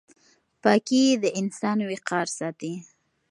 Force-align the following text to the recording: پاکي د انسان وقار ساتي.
پاکي 0.61 1.03
د 1.23 1.25
انسان 1.39 1.77
وقار 1.89 2.27
ساتي. 2.37 2.73